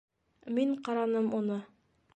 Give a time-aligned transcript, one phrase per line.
[0.55, 1.63] Мин ҡараным уны.